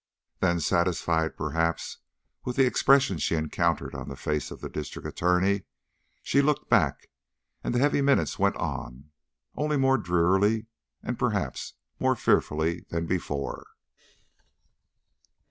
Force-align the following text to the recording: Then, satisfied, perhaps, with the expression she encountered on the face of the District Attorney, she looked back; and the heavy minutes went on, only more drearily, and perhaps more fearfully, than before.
Then, 0.39 0.59
satisfied, 0.59 1.37
perhaps, 1.37 1.99
with 2.43 2.55
the 2.55 2.65
expression 2.65 3.19
she 3.19 3.35
encountered 3.35 3.93
on 3.93 4.09
the 4.09 4.15
face 4.15 4.49
of 4.49 4.59
the 4.59 4.67
District 4.67 5.07
Attorney, 5.07 5.65
she 6.23 6.41
looked 6.41 6.67
back; 6.71 7.11
and 7.63 7.71
the 7.75 7.77
heavy 7.77 8.01
minutes 8.01 8.39
went 8.39 8.55
on, 8.55 9.11
only 9.53 9.77
more 9.77 9.99
drearily, 9.99 10.65
and 11.03 11.19
perhaps 11.19 11.75
more 11.99 12.15
fearfully, 12.15 12.79
than 12.89 13.05
before. 13.05 13.67